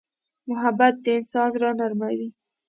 [0.49, 2.29] محبت د انسان زړه نرموي.